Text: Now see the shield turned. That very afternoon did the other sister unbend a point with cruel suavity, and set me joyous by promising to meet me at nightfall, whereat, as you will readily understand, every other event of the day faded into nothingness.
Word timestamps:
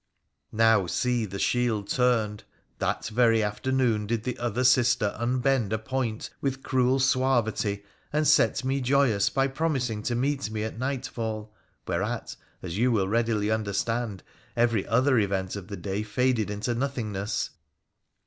Now 0.51 0.87
see 0.87 1.25
the 1.25 1.37
shield 1.37 1.87
turned. 1.87 2.43
That 2.79 3.05
very 3.09 3.43
afternoon 3.43 4.07
did 4.07 4.23
the 4.23 4.35
other 4.39 4.63
sister 4.63 5.15
unbend 5.15 5.71
a 5.71 5.77
point 5.77 6.31
with 6.41 6.63
cruel 6.63 6.99
suavity, 6.99 7.83
and 8.11 8.27
set 8.27 8.63
me 8.65 8.81
joyous 8.81 9.29
by 9.29 9.45
promising 9.47 10.01
to 10.01 10.15
meet 10.15 10.49
me 10.49 10.63
at 10.63 10.79
nightfall, 10.79 11.53
whereat, 11.87 12.35
as 12.63 12.79
you 12.79 12.91
will 12.91 13.07
readily 13.07 13.51
understand, 13.51 14.23
every 14.57 14.87
other 14.87 15.19
event 15.19 15.55
of 15.55 15.67
the 15.67 15.77
day 15.77 16.01
faded 16.01 16.49
into 16.49 16.73
nothingness. 16.73 17.51